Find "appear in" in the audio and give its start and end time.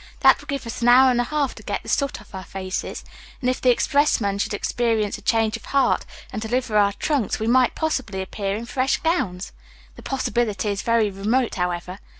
8.19-8.65